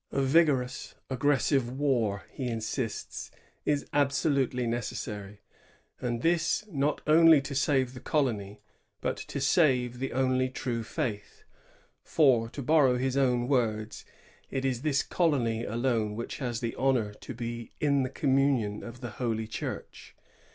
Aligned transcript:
A 0.11 0.23
vigorous, 0.23 0.95
aggressive 1.11 1.69
war, 1.77 2.23
he 2.31 2.47
insists, 2.47 3.29
is 3.65 3.85
absolutely 3.93 4.65
necessary, 4.65 5.41
and 5.99 6.23
this 6.23 6.65
not 6.71 7.01
only 7.05 7.39
to 7.41 7.53
save 7.53 7.93
the 7.93 7.99
colony, 7.99 8.61
but 8.99 9.15
to 9.15 9.39
save 9.39 9.99
the 9.99 10.11
only 10.13 10.49
true 10.49 10.81
faith; 10.81 11.43
"for," 12.03 12.49
to 12.49 12.63
borrow 12.63 12.97
his 12.97 13.15
own 13.15 13.47
words, 13.47 14.03
"it 14.49 14.65
is 14.65 14.81
this 14.81 15.03
colony 15.03 15.65
alone 15.65 16.15
which 16.15 16.39
has 16.39 16.61
the 16.61 16.73
honor 16.77 17.13
to 17.13 17.35
be 17.35 17.69
in 17.79 18.01
the 18.01 18.09
com 18.09 18.35
munion 18.35 18.81
of 18.81 19.01
the 19.01 19.11
Holy 19.21 19.45
Church. 19.45 20.15